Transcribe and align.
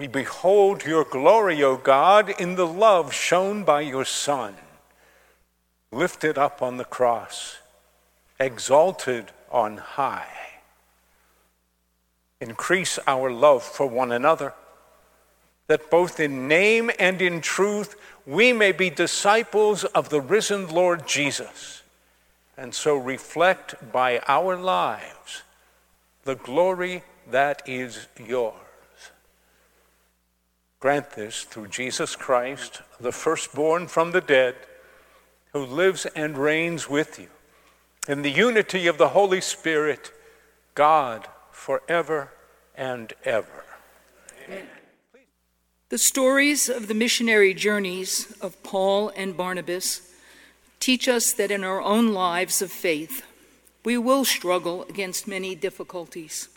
We 0.00 0.06
behold 0.06 0.86
your 0.86 1.04
glory, 1.04 1.62
O 1.62 1.76
God, 1.76 2.30
in 2.40 2.54
the 2.54 2.66
love 2.66 3.12
shown 3.12 3.64
by 3.64 3.82
your 3.82 4.06
Son, 4.06 4.54
lifted 5.92 6.38
up 6.38 6.62
on 6.62 6.78
the 6.78 6.86
cross, 6.86 7.58
exalted 8.38 9.26
on 9.50 9.76
high. 9.76 10.54
Increase 12.40 12.98
our 13.06 13.30
love 13.30 13.62
for 13.62 13.86
one 13.86 14.10
another, 14.10 14.54
that 15.66 15.90
both 15.90 16.18
in 16.18 16.48
name 16.48 16.90
and 16.98 17.20
in 17.20 17.42
truth 17.42 17.94
we 18.24 18.54
may 18.54 18.72
be 18.72 18.88
disciples 18.88 19.84
of 19.84 20.08
the 20.08 20.22
risen 20.22 20.70
Lord 20.70 21.06
Jesus, 21.06 21.82
and 22.56 22.74
so 22.74 22.96
reflect 22.96 23.92
by 23.92 24.22
our 24.26 24.56
lives 24.56 25.42
the 26.24 26.36
glory 26.36 27.02
that 27.30 27.60
is 27.66 28.06
yours. 28.18 28.69
Grant 30.80 31.10
this 31.10 31.44
through 31.44 31.68
Jesus 31.68 32.16
Christ, 32.16 32.80
the 32.98 33.12
firstborn 33.12 33.86
from 33.86 34.12
the 34.12 34.22
dead, 34.22 34.56
who 35.52 35.64
lives 35.64 36.06
and 36.16 36.38
reigns 36.38 36.88
with 36.88 37.18
you. 37.18 37.28
In 38.08 38.22
the 38.22 38.30
unity 38.30 38.86
of 38.86 38.96
the 38.96 39.10
Holy 39.10 39.42
Spirit, 39.42 40.10
God, 40.74 41.28
forever 41.52 42.32
and 42.74 43.12
ever. 43.24 43.64
Amen. 44.46 44.66
The 45.90 45.98
stories 45.98 46.68
of 46.68 46.88
the 46.88 46.94
missionary 46.94 47.52
journeys 47.52 48.32
of 48.40 48.62
Paul 48.62 49.12
and 49.14 49.36
Barnabas 49.36 50.10
teach 50.78 51.08
us 51.08 51.32
that 51.32 51.50
in 51.50 51.62
our 51.62 51.82
own 51.82 52.14
lives 52.14 52.62
of 52.62 52.70
faith, 52.70 53.26
we 53.84 53.98
will 53.98 54.24
struggle 54.24 54.84
against 54.84 55.28
many 55.28 55.54
difficulties. 55.54 56.48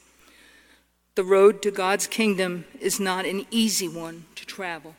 The 1.16 1.24
road 1.24 1.62
to 1.62 1.70
God's 1.70 2.08
kingdom 2.08 2.66
is 2.80 3.00
not 3.00 3.28
an 3.28 3.46
easy 3.52 3.88
one 3.88 4.26
to 4.34 4.48
travel. 4.48 4.96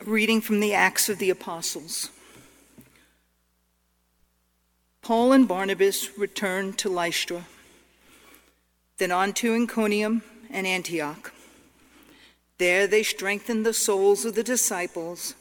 A 0.00 0.04
reading 0.04 0.40
from 0.40 0.58
the 0.58 0.74
Acts 0.74 1.08
of 1.08 1.18
the 1.18 1.30
Apostles. 1.30 2.10
Paul 5.00 5.32
and 5.32 5.46
Barnabas 5.46 6.18
returned 6.18 6.76
to 6.78 6.88
Lystra, 6.88 7.46
then 8.98 9.12
on 9.12 9.32
to 9.34 9.54
Iconium 9.54 10.22
and 10.50 10.66
Antioch. 10.66 11.32
There 12.58 12.88
they 12.88 13.04
strengthened 13.04 13.64
the 13.64 13.72
souls 13.72 14.24
of 14.24 14.34
the 14.34 14.42
disciples 14.42 15.36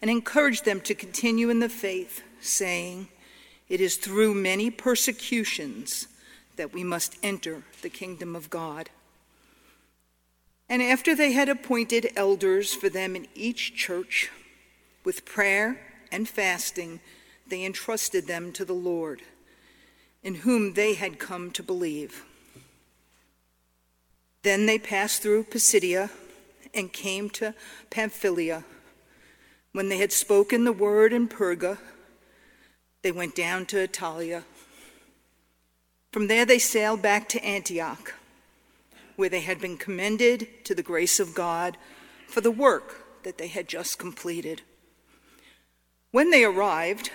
and 0.00 0.10
encouraged 0.10 0.64
them 0.64 0.80
to 0.80 0.94
continue 0.94 1.50
in 1.50 1.60
the 1.60 1.68
faith, 1.68 2.22
saying, 2.40 3.08
It 3.68 3.82
is 3.82 3.96
through 3.96 4.32
many 4.32 4.70
persecutions 4.70 6.08
that 6.56 6.72
we 6.72 6.84
must 6.84 7.16
enter 7.22 7.62
the 7.82 7.88
kingdom 7.88 8.36
of 8.36 8.50
God. 8.50 8.90
And 10.68 10.82
after 10.82 11.14
they 11.14 11.32
had 11.32 11.48
appointed 11.48 12.12
elders 12.16 12.74
for 12.74 12.88
them 12.88 13.14
in 13.16 13.26
each 13.34 13.74
church, 13.74 14.30
with 15.04 15.24
prayer 15.24 15.80
and 16.10 16.28
fasting, 16.28 17.00
they 17.46 17.64
entrusted 17.64 18.26
them 18.26 18.52
to 18.52 18.64
the 18.64 18.72
Lord, 18.72 19.22
in 20.22 20.36
whom 20.36 20.74
they 20.74 20.94
had 20.94 21.18
come 21.18 21.50
to 21.52 21.62
believe. 21.62 22.24
Then 24.42 24.66
they 24.66 24.78
passed 24.78 25.22
through 25.22 25.44
Pisidia 25.44 26.10
and 26.74 26.92
came 26.92 27.30
to 27.30 27.54
Pamphylia. 27.90 28.64
When 29.72 29.88
they 29.88 29.98
had 29.98 30.12
spoken 30.12 30.64
the 30.64 30.72
word 30.72 31.12
in 31.12 31.28
Perga, 31.28 31.78
they 33.02 33.12
went 33.12 33.34
down 33.34 33.66
to 33.66 33.86
Attalia. 33.86 34.44
From 36.12 36.26
there 36.26 36.44
they 36.44 36.58
sailed 36.58 37.00
back 37.00 37.28
to 37.30 37.42
Antioch, 37.42 38.14
where 39.16 39.30
they 39.30 39.40
had 39.40 39.60
been 39.60 39.78
commended 39.78 40.64
to 40.64 40.74
the 40.74 40.82
grace 40.82 41.18
of 41.18 41.34
God 41.34 41.78
for 42.28 42.42
the 42.42 42.50
work 42.50 43.22
that 43.22 43.38
they 43.38 43.48
had 43.48 43.66
just 43.66 43.98
completed. 43.98 44.60
When 46.10 46.30
they 46.30 46.44
arrived, 46.44 47.10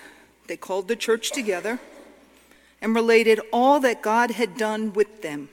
they 0.48 0.56
called 0.56 0.88
the 0.88 0.96
church 0.96 1.30
together 1.30 1.78
and 2.80 2.94
related 2.94 3.40
all 3.52 3.78
that 3.80 4.02
God 4.02 4.32
had 4.32 4.56
done 4.56 4.92
with 4.92 5.22
them 5.22 5.48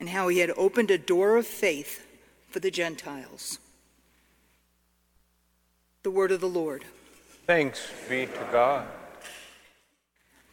and 0.00 0.08
how 0.08 0.26
he 0.26 0.38
had 0.40 0.50
opened 0.56 0.90
a 0.90 0.98
door 0.98 1.36
of 1.36 1.46
faith 1.46 2.06
for 2.48 2.58
the 2.58 2.70
Gentiles. 2.72 3.58
The 6.02 6.10
word 6.10 6.32
of 6.32 6.40
the 6.40 6.48
Lord. 6.48 6.84
Thanks 7.46 7.88
be 8.08 8.26
to 8.26 8.48
God. 8.50 8.88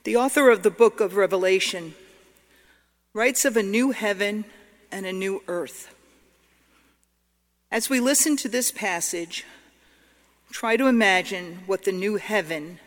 The 0.03 0.18
author 0.18 0.50
of 0.50 0.64
the 0.64 0.69
book 0.69 1.00
of 1.00 1.16
Revelation 1.16 1.96
writes 3.14 3.46
of 3.46 3.56
a 3.56 3.64
new 3.64 3.91
heaven 3.91 4.44
and 4.91 5.06
a 5.06 5.14
new 5.14 5.41
earth. 5.47 5.96
As 7.72 7.90
we 7.90 8.02
listen 8.02 8.36
to 8.38 8.50
this 8.50 8.69
passage, 8.69 9.46
try 10.52 10.75
to 10.75 10.88
imagine 10.88 11.59
what 11.68 11.86
the 11.86 11.94
new 11.94 12.18
heaven 12.18 12.80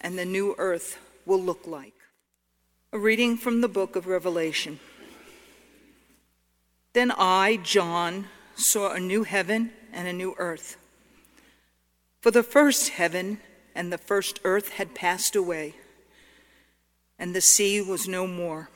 and 0.00 0.16
the 0.16 0.24
new 0.24 0.54
earth 0.56 0.98
will 1.26 1.42
look 1.42 1.66
like. 1.66 1.94
A 2.92 2.98
reading 2.98 3.36
from 3.36 3.60
the 3.60 3.68
book 3.68 3.96
of 3.96 4.06
Revelation. 4.06 4.78
Then 6.92 7.10
I, 7.10 7.58
John, 7.64 8.28
saw 8.54 8.92
a 8.92 9.00
new 9.00 9.24
heaven 9.24 9.72
and 9.92 10.06
a 10.06 10.12
new 10.12 10.36
earth. 10.38 10.76
For 12.20 12.30
the 12.30 12.44
first 12.44 12.90
heaven 12.90 13.40
and 13.74 13.92
the 13.92 13.98
first 13.98 14.38
earth 14.44 14.74
had 14.74 14.94
passed 14.94 15.34
away 15.34 15.74
and 17.18 17.34
the 17.34 17.40
sea 17.40 17.80
was 17.80 18.08
no 18.08 18.26
more. 18.26 18.70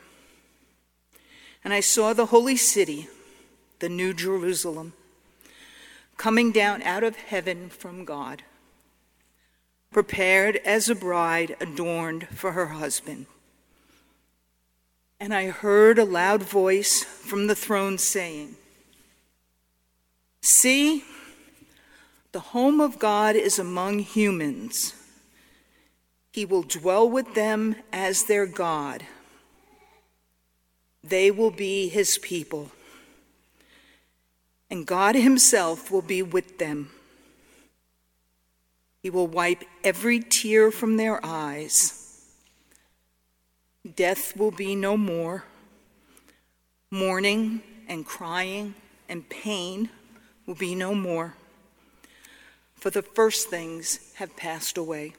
And 1.65 1.73
I 1.73 1.81
saw 1.81 2.13
the 2.13 2.27
holy 2.27 2.57
city, 2.57 3.09
the 3.81 3.89
new 3.89 4.15
Jerusalem, 4.15 4.93
coming 6.17 6.53
down 6.53 6.83
out 6.83 7.03
of 7.03 7.17
heaven 7.17 7.69
from 7.69 8.05
God, 8.05 8.43
prepared 9.91 10.57
as 10.65 10.89
a 10.89 10.95
bride 10.95 11.57
adorned 11.61 12.29
for 12.29 12.53
her 12.53 12.67
husband. 12.67 13.27
And 15.19 15.33
I 15.33 15.47
heard 15.47 15.99
a 15.99 16.05
loud 16.05 16.43
voice 16.43 17.03
from 17.03 17.47
the 17.47 17.55
throne 17.55 17.99
saying, 17.99 18.57
See, 20.43 21.05
the 22.33 22.41
home 22.41 22.81
of 22.81 22.99
God 22.99 23.35
is 23.35 23.59
among 23.59 24.01
humans 24.01 24.95
he 26.37 26.45
will 26.45 26.63
dwell 26.63 27.09
with 27.09 27.33
them 27.33 27.75
as 27.95 28.25
their 28.25 28.45
God. 28.45 29.03
They 31.03 31.31
will 31.31 31.51
be 31.51 31.89
his 31.89 32.19
people. 32.19 32.71
And 34.69 34.87
God 34.87 35.15
himself 35.15 35.91
will 35.91 36.03
be 36.03 36.23
with 36.23 36.59
them. 36.59 36.91
He 39.03 39.09
will 39.09 39.27
wipe 39.27 39.65
every 39.83 40.21
tear 40.21 40.71
from 40.71 40.99
their 40.99 41.25
eyes. 41.25 42.23
Death 43.95 44.37
will 44.37 44.51
be 44.51 44.75
no 44.75 44.99
more. 44.99 45.45
Mourning 46.91 47.63
and 47.89 48.05
crying 48.05 48.75
and 49.09 49.27
pain 49.31 49.89
will 50.45 50.55
be 50.55 50.75
no 50.75 50.95
more. 50.95 51.35
For 52.75 52.91
the 52.91 53.01
first 53.01 53.49
things 53.49 54.13
have 54.17 54.37
passed 54.37 54.77
away. 54.77 55.15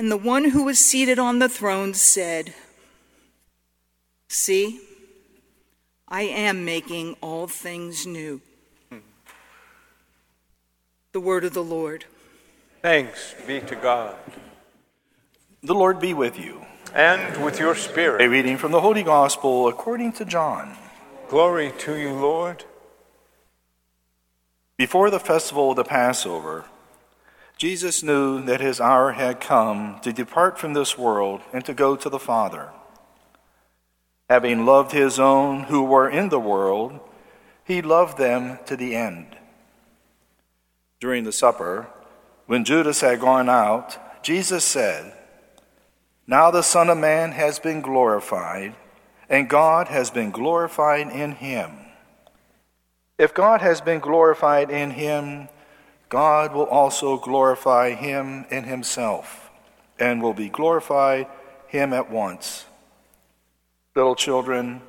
And 0.00 0.10
the 0.10 0.16
one 0.16 0.44
who 0.46 0.64
was 0.64 0.78
seated 0.78 1.18
on 1.18 1.40
the 1.40 1.48
throne 1.50 1.92
said, 1.92 2.54
See, 4.28 4.80
I 6.08 6.22
am 6.22 6.64
making 6.64 7.16
all 7.20 7.46
things 7.46 8.06
new. 8.06 8.40
The 11.12 11.20
word 11.20 11.44
of 11.44 11.52
the 11.52 11.62
Lord. 11.62 12.06
Thanks 12.80 13.34
be 13.46 13.60
to 13.60 13.76
God. 13.76 14.16
The 15.62 15.74
Lord 15.74 16.00
be 16.00 16.14
with 16.14 16.38
you. 16.38 16.64
And 16.94 17.44
with 17.44 17.60
your 17.60 17.74
spirit. 17.74 18.22
A 18.22 18.28
reading 18.30 18.56
from 18.56 18.72
the 18.72 18.80
Holy 18.80 19.02
Gospel 19.02 19.68
according 19.68 20.14
to 20.14 20.24
John. 20.24 20.78
Glory 21.28 21.74
to 21.80 21.98
you, 21.98 22.14
Lord. 22.14 22.64
Before 24.78 25.10
the 25.10 25.20
festival 25.20 25.72
of 25.72 25.76
the 25.76 25.84
Passover, 25.84 26.64
Jesus 27.60 28.02
knew 28.02 28.42
that 28.44 28.62
his 28.62 28.80
hour 28.80 29.12
had 29.12 29.38
come 29.38 30.00
to 30.00 30.14
depart 30.14 30.58
from 30.58 30.72
this 30.72 30.96
world 30.96 31.42
and 31.52 31.62
to 31.66 31.74
go 31.74 31.94
to 31.94 32.08
the 32.08 32.18
Father. 32.18 32.70
Having 34.30 34.64
loved 34.64 34.92
his 34.92 35.18
own 35.18 35.64
who 35.64 35.82
were 35.82 36.08
in 36.08 36.30
the 36.30 36.40
world, 36.40 36.98
he 37.62 37.82
loved 37.82 38.16
them 38.16 38.58
to 38.64 38.78
the 38.78 38.96
end. 38.96 39.36
During 41.00 41.24
the 41.24 41.32
supper, 41.32 41.86
when 42.46 42.64
Judas 42.64 43.02
had 43.02 43.20
gone 43.20 43.50
out, 43.50 44.24
Jesus 44.24 44.64
said, 44.64 45.12
Now 46.26 46.50
the 46.50 46.62
Son 46.62 46.88
of 46.88 46.96
Man 46.96 47.32
has 47.32 47.58
been 47.58 47.82
glorified, 47.82 48.74
and 49.28 49.50
God 49.50 49.88
has 49.88 50.10
been 50.10 50.30
glorified 50.30 51.08
in 51.08 51.32
him. 51.32 51.72
If 53.18 53.34
God 53.34 53.60
has 53.60 53.82
been 53.82 54.00
glorified 54.00 54.70
in 54.70 54.92
him, 54.92 55.50
God 56.10 56.52
will 56.52 56.66
also 56.66 57.18
glorify 57.18 57.94
him 57.94 58.44
in 58.50 58.64
himself, 58.64 59.48
and 59.96 60.20
will 60.20 60.34
be 60.34 60.48
glorified 60.48 61.28
him 61.68 61.92
at 61.92 62.10
once. 62.10 62.66
Little 63.94 64.16
children, 64.16 64.82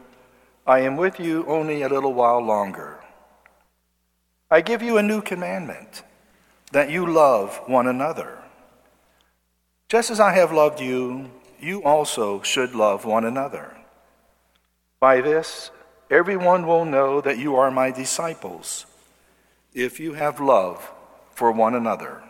I 0.66 0.80
am 0.80 0.98
with 0.98 1.20
you 1.20 1.46
only 1.46 1.84
a 1.84 1.90
little 1.90 2.16
while 2.16 2.44
longer. 2.44 3.04
I 4.50 4.62
give 4.62 4.82
you 4.82 4.98
a 4.98 5.04
new 5.04 5.22
commandment 5.22 6.02
that 6.72 6.90
you 6.90 7.06
love 7.06 7.62
one 7.68 7.86
another. 7.86 8.40
Just 9.90 10.10
as 10.10 10.20
I 10.20 10.34
have 10.34 10.52
loved 10.52 10.80
you, 10.80 11.30
you 11.60 11.84
also 11.84 12.42
should 12.42 12.74
love 12.74 13.06
one 13.06 13.26
another. 13.26 13.78
By 15.00 15.22
this, 15.22 15.70
everyone 16.10 16.66
will 16.66 16.86
know 16.86 17.22
that 17.22 17.38
you 17.38 17.56
are 17.58 17.70
my 17.70 17.92
disciples, 17.92 18.88
if 19.72 20.00
you 20.00 20.14
have 20.14 20.40
love 20.40 20.92
for 21.42 21.52
one 21.52 21.74
another. 21.74 22.22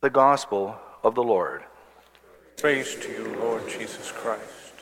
The 0.00 0.10
Gospel 0.10 0.76
of 1.04 1.14
the 1.14 1.22
Lord. 1.22 1.62
Praise 2.56 2.96
to 2.96 3.12
you, 3.12 3.36
Lord 3.38 3.68
Jesus 3.68 4.10
Christ. 4.10 4.74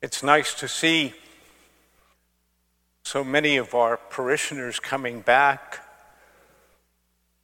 It's 0.00 0.22
nice 0.22 0.54
to 0.54 0.68
see 0.68 1.12
so 3.02 3.24
many 3.24 3.56
of 3.56 3.74
our 3.74 3.96
parishioners 3.96 4.78
coming 4.78 5.22
back. 5.22 5.84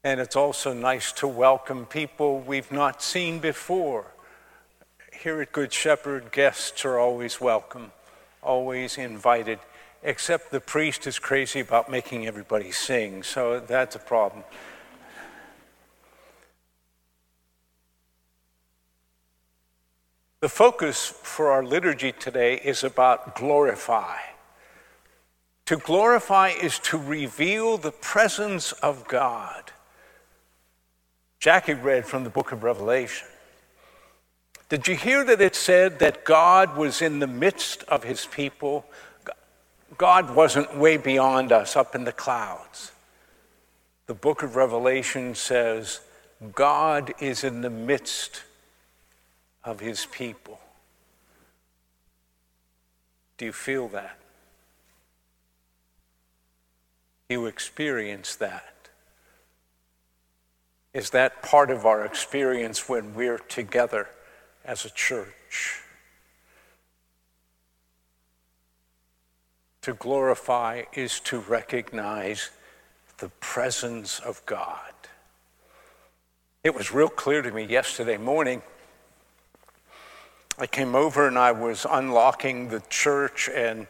And 0.04 0.20
it's 0.20 0.36
also 0.36 0.72
nice 0.72 1.10
to 1.14 1.26
welcome 1.26 1.84
people 1.84 2.38
we've 2.38 2.70
not 2.70 3.02
seen 3.02 3.40
before. 3.40 4.06
Here 5.20 5.42
at 5.42 5.50
Good 5.50 5.72
Shepherd, 5.72 6.30
guests 6.30 6.84
are 6.84 6.96
always 6.96 7.40
welcome, 7.40 7.90
always 8.40 8.96
invited 8.96 9.58
except 10.02 10.50
the 10.50 10.60
priest 10.60 11.06
is 11.06 11.18
crazy 11.18 11.60
about 11.60 11.90
making 11.90 12.26
everybody 12.26 12.70
sing, 12.72 13.22
so 13.22 13.60
that's 13.60 13.96
a 13.96 13.98
problem. 13.98 14.44
The 20.40 20.48
focus 20.48 21.06
for 21.22 21.50
our 21.50 21.62
liturgy 21.62 22.12
today 22.12 22.54
is 22.54 22.82
about 22.82 23.36
glorify. 23.36 24.16
To 25.66 25.76
glorify 25.76 26.48
is 26.48 26.78
to 26.80 26.96
reveal 26.96 27.76
the 27.76 27.92
presence 27.92 28.72
of 28.72 29.06
God. 29.06 29.70
Jackie 31.38 31.74
read 31.74 32.06
from 32.06 32.24
the 32.24 32.30
book 32.30 32.52
of 32.52 32.62
Revelation. 32.62 33.28
Did 34.70 34.88
you 34.88 34.96
hear 34.96 35.24
that 35.24 35.40
it 35.40 35.54
said 35.54 35.98
that 35.98 36.24
God 36.24 36.76
was 36.76 37.02
in 37.02 37.18
the 37.18 37.26
midst 37.26 37.82
of 37.84 38.04
his 38.04 38.24
people 38.24 38.86
God 39.98 40.34
wasn't 40.34 40.76
way 40.76 40.96
beyond 40.96 41.52
us 41.52 41.76
up 41.76 41.94
in 41.94 42.04
the 42.04 42.12
clouds. 42.12 42.92
The 44.06 44.14
book 44.14 44.42
of 44.42 44.56
Revelation 44.56 45.34
says 45.34 46.00
God 46.54 47.12
is 47.20 47.44
in 47.44 47.60
the 47.60 47.70
midst 47.70 48.42
of 49.64 49.80
his 49.80 50.06
people. 50.06 50.60
Do 53.36 53.44
you 53.44 53.52
feel 53.52 53.88
that? 53.88 54.18
You 57.28 57.46
experience 57.46 58.34
that? 58.36 58.74
Is 60.92 61.10
that 61.10 61.42
part 61.42 61.70
of 61.70 61.86
our 61.86 62.04
experience 62.04 62.88
when 62.88 63.14
we're 63.14 63.38
together 63.38 64.08
as 64.64 64.84
a 64.84 64.90
church? 64.90 65.82
To 69.82 69.94
glorify 69.94 70.82
is 70.92 71.20
to 71.20 71.40
recognize 71.40 72.50
the 73.18 73.28
presence 73.40 74.20
of 74.20 74.44
God. 74.44 74.92
It 76.62 76.74
was 76.74 76.92
real 76.92 77.08
clear 77.08 77.40
to 77.40 77.50
me 77.50 77.64
yesterday 77.64 78.18
morning. 78.18 78.60
I 80.58 80.66
came 80.66 80.94
over 80.94 81.26
and 81.26 81.38
I 81.38 81.52
was 81.52 81.86
unlocking 81.88 82.68
the 82.68 82.82
church 82.90 83.48
and 83.48 83.86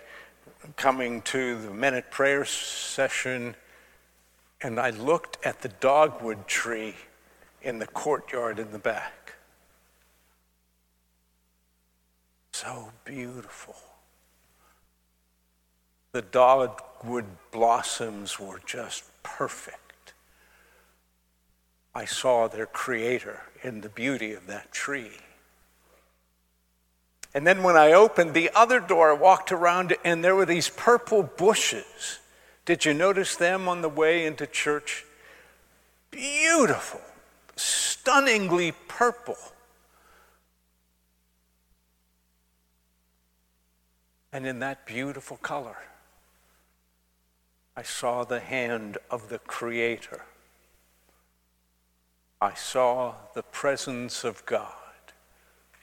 coming 0.76 1.22
to 1.22 1.60
the 1.60 1.70
minute 1.70 2.10
prayer 2.12 2.44
session, 2.44 3.56
and 4.60 4.78
I 4.78 4.90
looked 4.90 5.44
at 5.44 5.62
the 5.62 5.68
dogwood 5.68 6.46
tree 6.46 6.94
in 7.62 7.80
the 7.80 7.86
courtyard 7.86 8.60
in 8.60 8.70
the 8.70 8.78
back. 8.78 9.34
So 12.52 12.92
beautiful. 13.04 13.74
The 16.12 16.22
dogwood 16.22 17.26
blossoms 17.52 18.38
were 18.38 18.60
just 18.66 19.04
perfect. 19.22 20.12
I 21.94 22.04
saw 22.04 22.48
their 22.48 22.66
creator 22.66 23.42
in 23.62 23.80
the 23.80 23.88
beauty 23.88 24.32
of 24.32 24.46
that 24.46 24.72
tree. 24.72 25.12
And 27.32 27.46
then 27.46 27.62
when 27.62 27.76
I 27.76 27.92
opened 27.92 28.34
the 28.34 28.50
other 28.54 28.80
door, 28.80 29.10
I 29.10 29.14
walked 29.14 29.52
around 29.52 29.96
and 30.04 30.24
there 30.24 30.34
were 30.34 30.46
these 30.46 30.68
purple 30.68 31.22
bushes. 31.22 32.18
Did 32.64 32.84
you 32.84 32.92
notice 32.92 33.36
them 33.36 33.68
on 33.68 33.82
the 33.82 33.88
way 33.88 34.26
into 34.26 34.46
church? 34.46 35.04
Beautiful, 36.10 37.00
stunningly 37.54 38.72
purple. 38.88 39.38
And 44.32 44.46
in 44.46 44.60
that 44.60 44.86
beautiful 44.86 45.36
color, 45.36 45.76
I 47.76 47.82
saw 47.82 48.24
the 48.24 48.40
hand 48.40 48.98
of 49.10 49.28
the 49.28 49.38
Creator. 49.38 50.22
I 52.40 52.54
saw 52.54 53.14
the 53.34 53.42
presence 53.42 54.24
of 54.24 54.44
God 54.46 54.72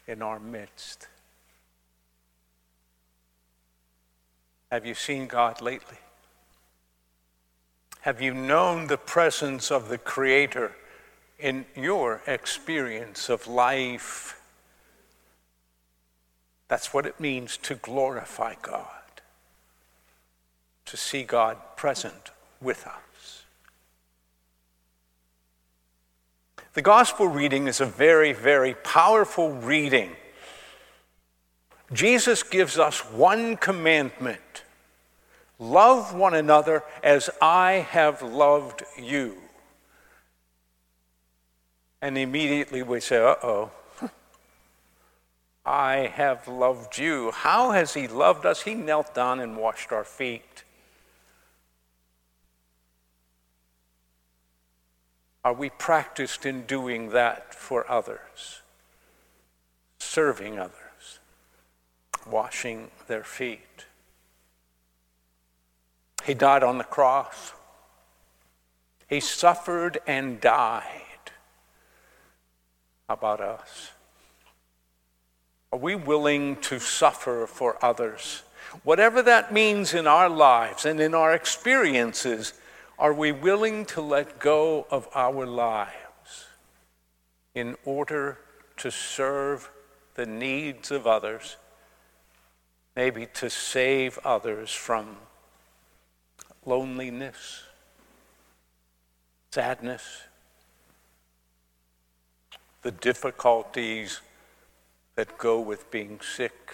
in 0.08 0.22
our 0.22 0.40
midst. 0.40 1.08
Have 4.72 4.86
you 4.86 4.94
seen 4.94 5.28
God 5.28 5.62
lately? 5.62 5.98
Have 8.02 8.22
you 8.22 8.34
known 8.34 8.88
the 8.88 8.98
presence 8.98 9.72
of 9.72 9.90
the 9.90 9.98
Creator 9.98 10.74
in 11.40 11.66
your 11.76 12.22
experience 12.28 13.30
of 13.30 13.48
life? 13.48 14.42
That's 16.68 16.94
what 16.94 17.06
it 17.06 17.20
means 17.20 17.58
to 17.58 17.76
glorify 17.76 18.56
God 18.62 18.98
to 20.88 20.98
see 20.98 21.24
God 21.24 21.58
present 21.76 22.32
with 22.62 22.86
us. 22.88 23.46
The 26.74 26.82
gospel 26.82 27.28
reading 27.28 27.68
is 27.68 27.82
a 27.82 27.86
very, 27.86 28.34
very 28.34 28.74
powerful 28.74 29.52
reading. 29.52 30.16
Jesus 31.94 32.44
gives 32.44 32.78
us 32.78 33.00
one 33.12 33.58
commandment 33.58 34.42
love 35.60 36.14
one 36.14 36.34
another 36.34 36.84
as 37.04 37.30
I 37.42 37.86
have 37.90 38.22
loved 38.22 38.84
you. 38.98 39.38
And 42.02 42.18
immediately 42.18 42.84
we 42.84 43.00
say, 43.00 43.18
uh 43.18 43.36
oh, 43.42 43.72
I 45.66 46.12
have 46.14 46.48
loved 46.48 46.98
you. 46.98 47.32
How 47.32 47.72
has 47.72 47.94
he 47.96 48.08
loved 48.08 48.46
us? 48.46 48.62
He 48.62 48.76
knelt 48.76 49.16
down 49.16 49.40
and 49.40 49.58
washed 49.58 49.92
our 49.92 50.04
feet. 50.04 50.57
Are 55.48 55.54
we 55.54 55.70
practiced 55.70 56.46
in 56.46 56.64
doing 56.64 57.12
that 57.12 57.56
for 57.56 57.90
others? 57.90 58.64
Serving 59.98 60.60
others, 60.60 61.20
washing 62.30 62.92
their 63.08 63.24
feet. 63.24 63.86
He 66.26 66.34
died 66.34 66.64
on 66.64 66.78
the 66.78 66.84
cross. 66.84 67.54
He 69.08 69.22
suffered 69.22 70.00
and 70.06 70.42
died. 70.42 71.32
How 73.08 73.14
about 73.14 73.40
us? 73.40 73.92
Are 75.72 75.80
we 75.80 75.96
willing 75.96 76.58
to 76.58 76.78
suffer 76.78 77.48
for 77.48 77.78
others? 77.82 78.44
Whatever 78.84 79.22
that 79.22 79.54
means 79.54 79.94
in 79.94 80.08
our 80.08 80.28
lives 80.28 80.84
and 80.84 81.00
in 81.00 81.16
our 81.16 81.34
experiences, 81.34 82.52
are 83.00 83.14
we 83.14 83.32
willing 83.32 83.86
to 83.86 84.02
let 84.02 84.40
go 84.40 84.88
of 84.90 85.08
our 85.14 85.46
lives 85.46 86.48
in 87.54 87.76
order 87.86 88.40
to 88.78 88.90
serve 88.92 89.70
the 90.16 90.26
needs 90.26 90.90
of 90.90 91.06
others, 91.06 91.58
maybe 92.96 93.28
to 93.36 93.50
save 93.50 94.18
others 94.24 94.72
from 94.72 95.18
loneliness, 96.66 97.64
sadness, 99.52 100.24
the 102.82 102.92
difficulties 102.92 104.22
that 105.16 105.38
go 105.38 105.60
with 105.60 105.90
being 105.92 106.20
sick, 106.20 106.74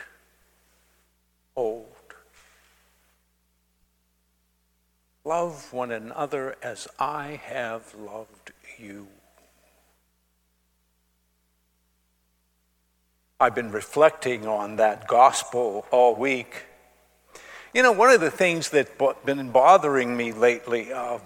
old? 1.56 1.93
Love 5.26 5.72
one 5.72 5.90
another 5.90 6.58
as 6.62 6.86
I 7.00 7.40
have 7.46 7.96
loved 7.96 8.52
you. 8.78 9.08
I've 13.40 13.56
been 13.56 13.72
reflecting 13.72 14.46
on 14.46 14.76
that 14.78 15.08
gospel 15.08 15.86
all 15.92 16.16
week. 16.16 16.66
You 17.74 17.84
know, 17.84 17.94
one 17.94 18.10
of 18.10 18.20
the 18.20 18.32
things 18.32 18.70
that's 18.70 18.92
been 19.26 19.50
bothering 19.50 20.18
me 20.18 20.34
lately, 20.34 20.92
uh, 20.92 21.20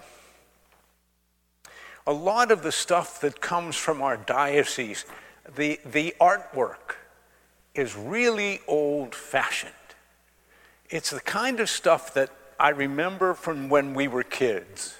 a 2.06 2.12
lot 2.12 2.52
of 2.52 2.62
the 2.62 2.72
stuff 2.72 3.20
that 3.20 3.40
comes 3.40 3.74
from 3.74 4.00
our 4.00 4.16
diocese, 4.16 5.06
the, 5.56 5.80
the 5.84 6.14
artwork 6.20 6.94
is 7.74 7.96
really 7.96 8.60
old 8.68 9.12
fashioned. 9.12 9.72
It's 10.88 11.10
the 11.10 11.20
kind 11.20 11.58
of 11.58 11.68
stuff 11.68 12.14
that 12.14 12.30
I 12.58 12.70
remember 12.70 13.34
from 13.34 13.68
when 13.68 13.94
we 13.94 14.08
were 14.08 14.24
kids. 14.24 14.96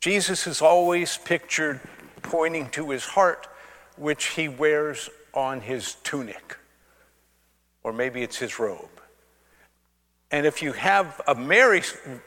Jesus 0.00 0.46
is 0.46 0.60
always 0.60 1.16
pictured 1.16 1.80
pointing 2.22 2.68
to 2.70 2.90
his 2.90 3.06
heart, 3.06 3.48
which 3.96 4.26
he 4.26 4.48
wears 4.48 5.08
on 5.32 5.62
his 5.62 5.94
tunic, 6.04 6.58
or 7.82 7.92
maybe 7.92 8.22
it's 8.22 8.36
his 8.36 8.58
robe. 8.58 9.00
And 10.30 10.46
if 10.46 10.62
you 10.62 10.72
have 10.72 11.20
a 11.26 11.34
Mary 11.34 11.82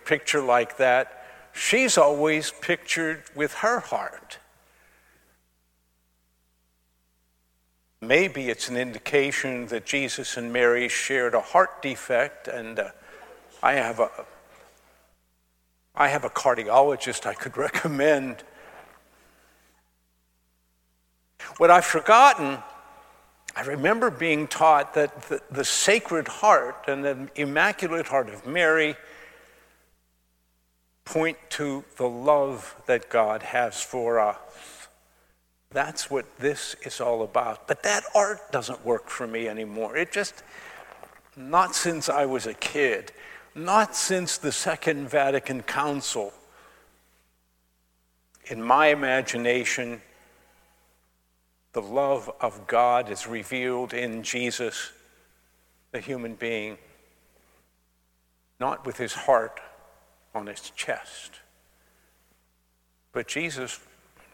picture 0.05 0.41
like 0.41 0.77
that, 0.77 1.25
she's 1.53 1.97
always 1.97 2.51
pictured 2.62 3.24
with 3.36 3.53
her 3.55 3.79
heart. 3.79 4.39
Maybe 8.01 8.50
it's 8.50 8.69
an 8.69 8.77
indication 8.77 9.67
that 9.67 9.86
Jesus 9.86 10.38
and 10.38 10.53
Mary 10.53 10.88
shared 10.88 11.33
a 11.33 11.41
heart 11.41 11.81
defect, 11.81 12.47
and 12.47 12.79
I 13.62 13.74
have 13.74 14.00
a 14.00 14.10
I 16.00 16.10
have 16.10 16.24
a 16.24 16.30
cardiologist 16.30 17.26
I 17.26 17.34
could 17.34 17.58
recommend. 17.68 18.44
What 21.58 21.72
I've 21.72 21.86
forgotten, 21.86 22.60
I 23.56 23.62
remember 23.64 24.12
being 24.12 24.48
taught 24.48 24.94
that 24.94 25.24
the, 25.24 25.42
the 25.50 25.66
Sacred 25.66 26.28
Heart 26.28 26.86
and 26.88 27.04
the 27.04 27.30
Immaculate 27.36 28.08
Heart 28.08 28.30
of 28.30 28.46
Mary 28.46 28.96
point 31.04 31.38
to 31.52 31.84
the 31.96 32.08
love 32.08 32.76
that 32.86 33.10
God 33.10 33.42
has 33.42 33.82
for 33.82 34.20
us. 34.20 34.38
That's 35.72 36.12
what 36.12 36.38
this 36.38 36.76
is 36.84 37.02
all 37.02 37.24
about. 37.24 37.68
But 37.68 37.82
that 37.84 38.04
art 38.14 38.52
doesn't 38.52 38.86
work 38.86 39.10
for 39.10 39.26
me 39.26 39.48
anymore. 39.48 39.98
It 39.98 40.12
just, 40.12 40.44
not 41.36 41.76
since 41.76 42.08
I 42.10 42.26
was 42.26 42.46
a 42.46 42.54
kid, 42.54 43.12
not 43.58 43.96
since 43.96 44.38
the 44.38 44.52
Second 44.52 45.10
Vatican 45.10 45.64
Council. 45.64 46.32
In 48.46 48.62
my 48.62 48.88
imagination, 48.88 50.02
the 51.74 51.82
love 51.82 52.32
of 52.40 52.68
God 52.68 53.10
is 53.10 53.26
revealed 53.28 53.94
in 53.94 54.22
Jesus, 54.22 54.92
the 55.92 56.00
human 56.00 56.36
being, 56.36 56.78
not 58.60 58.86
with 58.86 58.98
his 58.98 59.14
heart 59.14 59.60
on 60.36 60.46
his 60.46 60.70
chest, 60.76 61.40
but 63.12 63.28
Jesus 63.28 63.80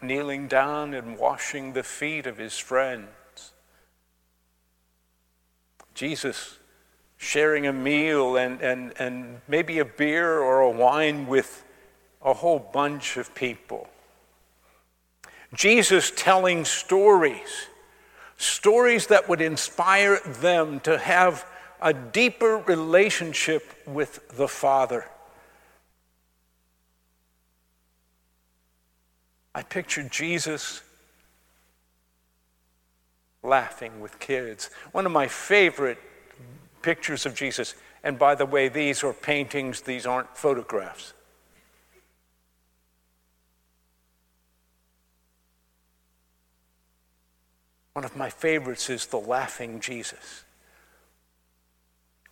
kneeling 0.02 0.48
down 0.48 0.92
and 0.92 1.18
washing 1.18 1.72
the 1.72 1.82
feet 1.82 2.26
of 2.26 2.36
his 2.36 2.58
friends. 2.58 3.08
Jesus 5.94 6.58
sharing 7.24 7.66
a 7.66 7.72
meal 7.72 8.36
and, 8.36 8.60
and, 8.60 8.92
and 8.98 9.40
maybe 9.48 9.78
a 9.78 9.84
beer 9.84 10.38
or 10.38 10.60
a 10.60 10.70
wine 10.70 11.26
with 11.26 11.64
a 12.22 12.34
whole 12.34 12.58
bunch 12.58 13.16
of 13.16 13.34
people. 13.34 13.88
Jesus 15.54 16.12
telling 16.14 16.66
stories, 16.66 17.68
stories 18.36 19.06
that 19.06 19.28
would 19.28 19.40
inspire 19.40 20.20
them 20.20 20.80
to 20.80 20.98
have 20.98 21.46
a 21.80 21.94
deeper 21.94 22.58
relationship 22.58 23.72
with 23.86 24.36
the 24.36 24.48
Father. 24.48 25.06
I 29.54 29.62
pictured 29.62 30.12
Jesus 30.12 30.82
laughing 33.42 34.00
with 34.00 34.18
kids. 34.18 34.68
One 34.92 35.06
of 35.06 35.12
my 35.12 35.28
favorite 35.28 35.98
pictures 36.84 37.24
of 37.24 37.34
Jesus, 37.34 37.74
and 38.02 38.18
by 38.18 38.34
the 38.34 38.44
way, 38.44 38.68
these 38.68 39.02
are 39.02 39.14
paintings, 39.14 39.80
these 39.80 40.04
aren't 40.04 40.36
photographs. 40.36 41.14
One 47.94 48.04
of 48.04 48.14
my 48.16 48.28
favorites 48.28 48.90
is 48.90 49.06
the 49.06 49.18
laughing 49.18 49.80
Jesus. 49.80 50.44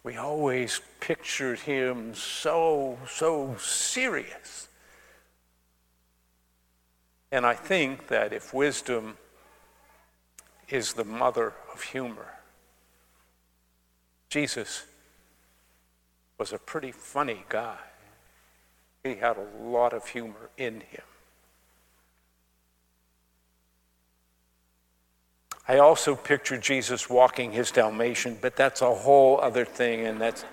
We 0.04 0.18
always 0.18 0.82
pictured 1.00 1.60
him 1.60 2.14
so, 2.14 2.98
so 3.08 3.56
serious. 3.58 4.68
And 7.30 7.46
I 7.46 7.54
think 7.54 8.08
that 8.08 8.34
if 8.34 8.52
wisdom 8.52 9.16
is 10.68 10.92
the 10.92 11.04
mother 11.04 11.54
of 11.72 11.82
humor, 11.82 12.41
Jesus 14.32 14.86
was 16.38 16.54
a 16.54 16.58
pretty 16.58 16.90
funny 16.90 17.44
guy. 17.50 17.76
He 19.04 19.16
had 19.16 19.36
a 19.36 19.62
lot 19.62 19.92
of 19.92 20.08
humor 20.08 20.48
in 20.56 20.80
him. 20.80 21.02
I 25.68 25.80
also 25.80 26.16
picture 26.16 26.56
Jesus 26.56 27.10
walking 27.10 27.52
his 27.52 27.70
Dalmatian, 27.70 28.38
but 28.40 28.56
that's 28.56 28.80
a 28.80 28.94
whole 28.94 29.38
other 29.38 29.66
thing, 29.66 30.06
and 30.06 30.18
that's. 30.18 30.46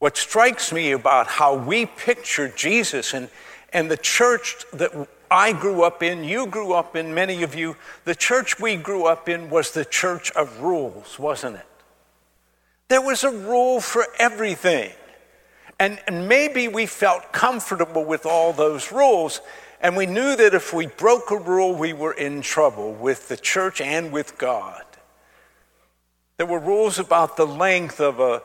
What 0.00 0.16
strikes 0.16 0.72
me 0.72 0.90
about 0.90 1.28
how 1.28 1.54
we 1.54 1.86
picture 1.86 2.48
Jesus 2.48 3.14
and, 3.14 3.28
and 3.72 3.88
the 3.88 3.96
church 3.96 4.56
that 4.72 5.08
I 5.30 5.52
grew 5.52 5.82
up 5.82 6.02
in, 6.02 6.24
you 6.24 6.46
grew 6.46 6.72
up 6.72 6.96
in, 6.96 7.14
many 7.14 7.42
of 7.42 7.54
you, 7.54 7.76
the 8.04 8.14
church 8.14 8.60
we 8.60 8.76
grew 8.76 9.06
up 9.06 9.28
in 9.28 9.50
was 9.50 9.72
the 9.72 9.84
church 9.84 10.30
of 10.32 10.60
rules, 10.60 11.18
wasn't 11.18 11.56
it? 11.56 11.66
There 12.88 13.00
was 13.00 13.24
a 13.24 13.30
rule 13.30 13.80
for 13.80 14.06
everything. 14.18 14.92
And, 15.80 16.00
and 16.06 16.28
maybe 16.28 16.68
we 16.68 16.86
felt 16.86 17.32
comfortable 17.32 18.04
with 18.04 18.26
all 18.26 18.52
those 18.52 18.92
rules, 18.92 19.40
and 19.80 19.96
we 19.96 20.06
knew 20.06 20.36
that 20.36 20.54
if 20.54 20.72
we 20.72 20.86
broke 20.86 21.30
a 21.30 21.36
rule, 21.36 21.74
we 21.74 21.92
were 21.92 22.12
in 22.12 22.42
trouble 22.42 22.92
with 22.92 23.28
the 23.28 23.36
church 23.36 23.80
and 23.80 24.12
with 24.12 24.38
God. 24.38 24.84
There 26.36 26.46
were 26.46 26.60
rules 26.60 26.98
about 26.98 27.36
the 27.36 27.46
length 27.46 28.00
of 28.00 28.20
a 28.20 28.42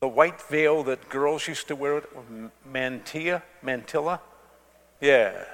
the 0.00 0.08
white 0.08 0.40
veil 0.40 0.82
that 0.84 1.10
girls 1.10 1.46
used 1.46 1.68
to 1.68 1.76
wear, 1.76 2.02
mantilla, 2.72 3.42
mantilla? 3.62 4.18
Yeah. 5.00 5.44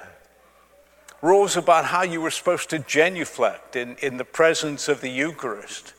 Rules 1.23 1.57
about 1.57 1.87
how 1.87 2.03
you 2.03 2.21
were 2.21 2.31
supposed 2.31 2.71
to 2.71 2.79
genuflect 2.79 3.77
in, 3.77 3.97
in 3.97 4.17
the 4.17 4.25
presence 4.25 4.89
of 4.89 5.01
the 5.01 5.11
Eucharist. 5.11 5.95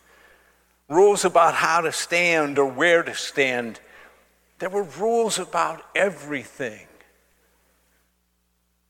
Rules 0.89 1.25
about 1.25 1.55
how 1.55 1.81
to 1.81 1.91
stand 1.91 2.59
or 2.59 2.65
where 2.65 3.03
to 3.03 3.13
stand. 3.13 3.79
There 4.59 4.69
were 4.69 4.83
rules 4.83 5.39
about 5.39 5.83
everything. 5.95 6.87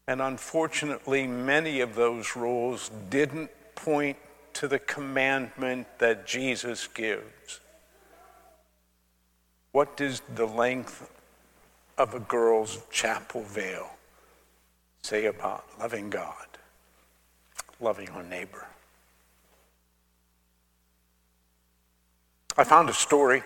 And 0.07 0.21
unfortunately, 0.21 1.27
many 1.27 1.81
of 1.81 1.95
those 1.95 2.35
rules 2.35 2.91
didn't 3.09 3.51
point 3.75 4.17
to 4.53 4.67
the 4.67 4.79
commandment 4.79 5.87
that 5.99 6.25
Jesus 6.25 6.87
gives. 6.87 7.59
What 9.71 9.97
does 9.97 10.21
the 10.33 10.45
length 10.45 11.09
of 11.97 12.13
a 12.13 12.19
girl's 12.19 12.79
chapel 12.91 13.41
veil 13.43 13.89
say 15.07 15.27
about 15.27 15.63
loving 15.79 16.09
God, 16.09 16.47
loving 17.79 18.09
our 18.09 18.23
neighbor? 18.23 18.67
I 22.57 22.65
found 22.65 22.89
a 22.89 22.93
story, 22.93 23.41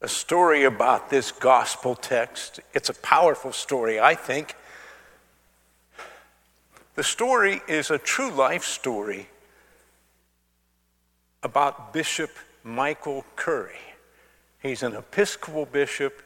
a 0.00 0.08
story 0.08 0.64
about 0.64 1.10
this 1.10 1.32
gospel 1.32 1.96
text. 1.96 2.60
It's 2.72 2.88
a 2.88 2.94
powerful 2.94 3.52
story, 3.52 4.00
I 4.00 4.14
think. 4.14 4.54
The 6.94 7.04
story 7.04 7.60
is 7.68 7.90
a 7.90 7.98
true 7.98 8.30
life 8.30 8.64
story 8.64 9.28
about 11.42 11.92
Bishop 11.92 12.30
Michael 12.64 13.26
Curry. 13.36 13.84
He's 14.62 14.82
an 14.82 14.94
Episcopal 14.94 15.66
bishop. 15.66 16.22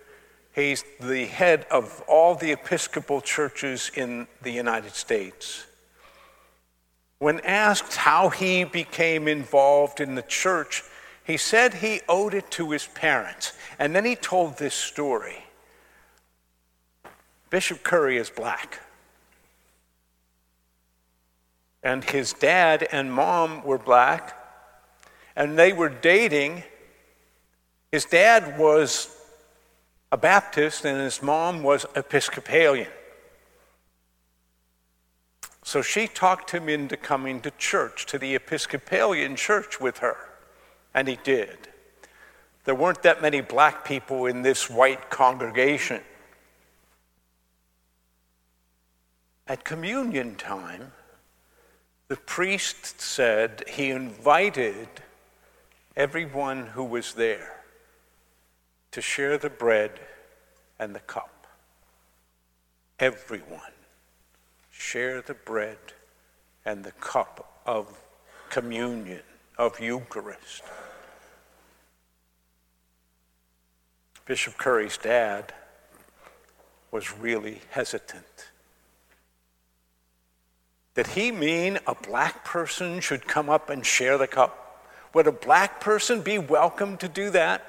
He's 0.55 0.85
the 1.01 1.25
head 1.25 1.67
of 1.71 2.03
all 2.07 2.35
the 2.35 2.53
Episcopal 2.53 3.23
churches 3.23 3.91
in 3.95 4.27
the 4.43 4.51
United 4.51 4.95
States. 4.95 5.65
When 7.19 7.41
asked 7.41 7.97
how 7.97 8.29
he 8.29 8.65
became 8.65 9.29
involved 9.29 10.01
in 10.01 10.15
the 10.15 10.23
church, 10.23 10.83
he 11.25 11.37
said 11.37 11.75
he 11.75 12.01
owed 12.09 12.35
it 12.35 12.51
to 12.53 12.71
his 12.71 12.87
parents. 12.87 13.53
And 13.79 13.95
then 13.95 14.05
he 14.05 14.17
told 14.17 14.59
this 14.59 14.75
story. 14.75 15.45
Bishop 17.49 17.83
Curry 17.83 18.19
is 18.19 18.29
black. 18.29 18.81
And 21.83 22.05
his 22.05 22.33
dad 22.33 22.87
and 22.93 23.13
mom 23.13 23.65
were 23.65 23.79
black, 23.79 24.37
and 25.35 25.59
they 25.59 25.73
were 25.73 25.89
dating. 25.89 26.65
His 27.91 28.05
dad 28.05 28.59
was 28.59 29.17
a 30.13 30.17
Baptist, 30.19 30.85
and 30.85 31.01
his 31.01 31.23
mom 31.23 31.63
was 31.63 31.87
Episcopalian. 31.97 32.91
So 35.65 35.81
she 35.81 36.07
talked 36.07 36.51
him 36.51 36.69
into 36.69 36.99
coming 36.99 37.41
to 37.41 37.51
church, 37.53 38.05
to 38.07 38.19
the 38.19 38.35
Episcopalian 38.35 39.37
church 39.37 39.81
with 39.81 39.99
her, 39.99 40.17
and 40.93 41.09
he 41.09 41.17
did. 41.25 41.57
There 42.65 42.75
weren't 42.75 43.03
that 43.05 43.23
many 43.23 43.41
black 43.41 43.87
people 43.87 44.27
in 44.27 44.43
this 44.43 44.69
white 44.69 45.09
congregation. 45.09 46.03
At 49.49 49.65
communion 49.65 50.35
time, 50.35 50.93
the 52.09 52.17
priest 52.17 53.01
said 53.01 53.65
he 53.67 53.89
invited 53.91 54.89
everyone 55.97 56.67
who 56.67 56.85
was 56.85 57.15
there 57.15 57.62
to 58.93 59.01
share 59.01 59.39
the 59.39 59.51
bread 59.51 59.91
and 60.79 60.95
the 60.95 61.01
cup. 61.01 61.47
Everyone 62.99 63.61
share 64.71 65.23
the 65.23 65.35
bread 65.35 65.79
and 66.65 66.85
the 66.85 66.93
cup 66.93 67.63
of 67.67 67.99
communion, 68.51 69.23
of 69.59 69.81
Eucharist. 69.81 70.63
Bishop 74.27 74.57
Curry's 74.57 74.99
dad 74.99 75.53
was 76.91 77.17
really 77.19 77.61
hesitant. 77.71 78.51
Did 80.95 81.09
he 81.09 81.33
mean 81.33 81.79
a 81.87 81.95
black 81.95 82.45
person 82.45 83.01
should 83.01 83.27
come 83.27 83.49
up 83.49 83.71
and 83.71 83.85
share 83.85 84.19
the 84.19 84.27
cup? 84.27 84.87
Would 85.15 85.27
a 85.27 85.33
black 85.33 85.81
person 85.81 86.21
be 86.21 86.39
welcome 86.39 86.99
to 86.99 87.09
do 87.09 87.31
that? 87.31 87.65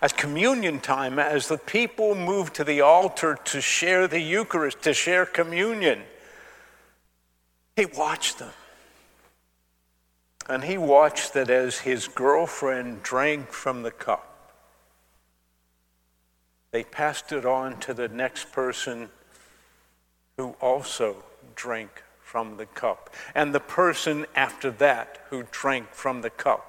At 0.00 0.16
communion 0.16 0.78
time, 0.78 1.18
as 1.18 1.48
the 1.48 1.58
people 1.58 2.14
moved 2.14 2.54
to 2.54 2.64
the 2.64 2.80
altar 2.80 3.36
to 3.46 3.60
share 3.60 4.06
the 4.06 4.20
Eucharist, 4.20 4.82
to 4.82 4.94
share 4.94 5.26
communion, 5.26 6.02
he 7.74 7.86
watched 7.86 8.38
them. 8.38 8.52
And 10.48 10.64
he 10.64 10.78
watched 10.78 11.34
that 11.34 11.50
as 11.50 11.80
his 11.80 12.06
girlfriend 12.06 13.02
drank 13.02 13.50
from 13.50 13.82
the 13.82 13.90
cup, 13.90 14.24
they 16.70 16.84
passed 16.84 17.32
it 17.32 17.44
on 17.44 17.78
to 17.80 17.92
the 17.92 18.08
next 18.08 18.52
person 18.52 19.08
who 20.36 20.54
also 20.60 21.24
drank 21.56 22.02
from 22.20 22.56
the 22.56 22.66
cup, 22.66 23.10
and 23.34 23.54
the 23.54 23.60
person 23.60 24.26
after 24.36 24.70
that 24.70 25.18
who 25.30 25.44
drank 25.50 25.92
from 25.92 26.20
the 26.20 26.30
cup. 26.30 26.67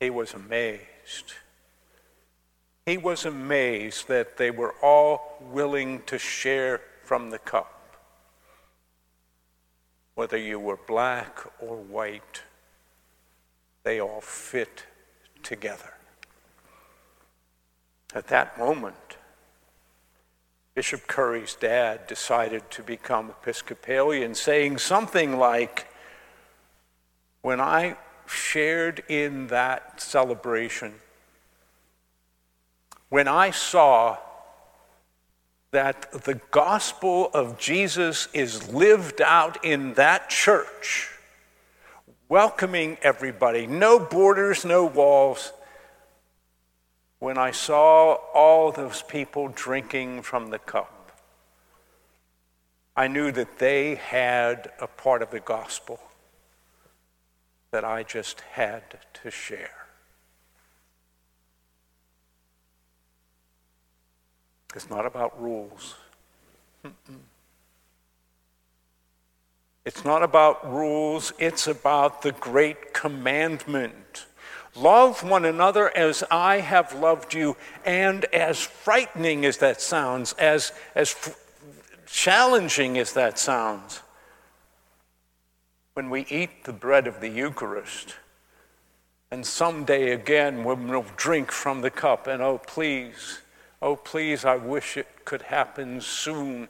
He 0.00 0.10
was 0.10 0.34
amazed. 0.34 1.34
He 2.84 2.98
was 2.98 3.24
amazed 3.24 4.08
that 4.08 4.36
they 4.36 4.50
were 4.50 4.74
all 4.82 5.38
willing 5.40 6.02
to 6.06 6.18
share 6.18 6.80
from 7.02 7.30
the 7.30 7.38
cup 7.38 7.76
whether 10.16 10.38
you 10.38 10.58
were 10.58 10.78
black 10.88 11.40
or 11.60 11.76
white, 11.76 12.42
they 13.84 14.00
all 14.00 14.22
fit 14.22 14.84
together. 15.42 15.92
At 18.14 18.26
that 18.28 18.58
moment, 18.58 18.96
Bishop 20.74 21.06
Curry's 21.06 21.54
dad 21.54 22.06
decided 22.06 22.70
to 22.70 22.82
become 22.82 23.28
Episcopalian, 23.28 24.34
saying 24.34 24.78
something 24.78 25.38
like, 25.38 25.86
When 27.42 27.60
I 27.60 27.96
shared 28.30 29.02
in 29.08 29.48
that 29.48 30.00
celebration, 30.00 30.94
when 33.08 33.28
I 33.28 33.50
saw 33.50 34.18
that 35.70 36.24
the 36.24 36.40
gospel 36.50 37.30
of 37.34 37.58
Jesus 37.58 38.28
is 38.32 38.72
lived 38.72 39.20
out 39.20 39.64
in 39.64 39.94
that 39.94 40.30
church, 40.30 41.10
welcoming 42.28 42.96
everybody, 43.02 43.66
no 43.66 43.98
borders, 43.98 44.64
no 44.64 44.84
walls. 44.84 45.52
When 47.18 47.38
I 47.38 47.50
saw 47.50 48.14
all 48.34 48.72
those 48.72 49.02
people 49.02 49.48
drinking 49.48 50.22
from 50.22 50.50
the 50.50 50.58
cup, 50.58 51.12
I 52.96 53.08
knew 53.08 53.30
that 53.32 53.58
they 53.58 53.96
had 53.96 54.72
a 54.80 54.86
part 54.86 55.22
of 55.22 55.30
the 55.30 55.40
gospel 55.40 56.00
that 57.70 57.84
I 57.84 58.02
just 58.02 58.40
had 58.52 58.82
to 59.22 59.30
share. 59.30 59.86
It's 64.74 64.90
not 64.90 65.06
about 65.06 65.40
rules. 65.40 65.94
It's 69.86 70.04
not 70.04 70.22
about 70.22 70.70
rules, 70.70 71.32
it's 71.38 71.66
about 71.68 72.22
the 72.22 72.32
great 72.32 72.92
commandment. 72.92 74.26
Love 74.74 75.22
one 75.22 75.44
another 75.44 75.96
as 75.96 76.22
I 76.30 76.56
have 76.58 76.92
loved 76.92 77.32
you. 77.32 77.56
And 77.84 78.24
as 78.26 78.60
frightening 78.60 79.46
as 79.46 79.58
that 79.58 79.80
sounds, 79.80 80.34
as, 80.34 80.72
as 80.94 81.14
challenging 82.06 82.98
as 82.98 83.14
that 83.14 83.38
sounds, 83.38 84.02
when 85.96 86.10
we 86.10 86.26
eat 86.28 86.64
the 86.64 86.72
bread 86.72 87.06
of 87.06 87.20
the 87.20 87.28
Eucharist, 87.28 88.16
and 89.30 89.44
someday 89.44 90.12
again 90.12 90.62
when 90.62 90.86
we'll 90.86 91.04
drink 91.16 91.50
from 91.50 91.80
the 91.80 91.90
cup, 91.90 92.26
and 92.26 92.40
oh, 92.42 92.58
please, 92.58 93.40
Oh, 93.82 93.94
please, 93.94 94.44
I 94.44 94.56
wish 94.56 94.96
it 94.96 95.06
could 95.24 95.42
happen 95.42 96.00
soon. 96.00 96.68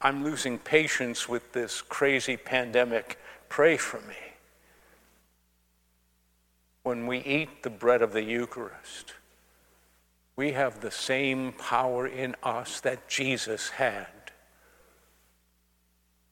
I'm 0.00 0.22
losing 0.22 0.58
patience 0.58 1.28
with 1.28 1.52
this 1.52 1.80
crazy 1.80 2.36
pandemic. 2.36 3.18
Pray 3.48 3.76
for 3.76 4.00
me. 4.02 4.14
When 6.82 7.06
we 7.06 7.18
eat 7.18 7.62
the 7.62 7.70
bread 7.70 8.02
of 8.02 8.12
the 8.12 8.22
Eucharist, 8.22 9.14
we 10.36 10.52
have 10.52 10.80
the 10.80 10.90
same 10.90 11.52
power 11.52 12.06
in 12.06 12.36
us 12.42 12.80
that 12.80 13.08
Jesus 13.08 13.70
had 13.70 14.06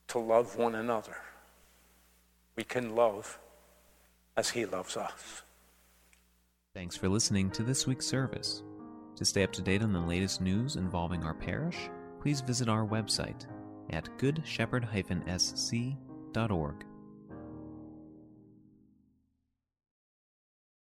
to 0.08 0.18
love 0.18 0.56
one 0.56 0.74
another. 0.74 1.16
We 2.56 2.64
can 2.64 2.96
love 2.96 3.38
as 4.36 4.50
he 4.50 4.66
loves 4.66 4.96
us. 4.96 5.42
Thanks 6.74 6.96
for 6.96 7.08
listening 7.08 7.52
to 7.52 7.62
this 7.62 7.86
week's 7.86 8.06
service. 8.06 8.64
To 9.16 9.24
stay 9.24 9.44
up 9.44 9.52
to 9.52 9.62
date 9.62 9.82
on 9.82 9.92
the 9.92 10.00
latest 10.00 10.40
news 10.40 10.74
involving 10.76 11.22
our 11.24 11.34
parish, 11.34 11.76
please 12.20 12.40
visit 12.40 12.68
our 12.68 12.84
website 12.86 13.46
at 13.90 14.06
goodshepherd-sc.org. 14.18 16.84